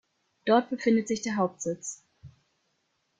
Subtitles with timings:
[0.47, 2.03] Dort befindet sich der Hauptsitz.